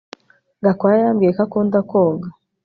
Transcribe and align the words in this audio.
Gakwaya 0.63 0.99
yambwiye 1.03 1.31
ko 1.37 1.41
akunda 1.45 1.77
koga 1.89 2.27